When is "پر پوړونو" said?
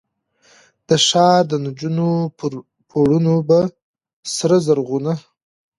2.37-3.33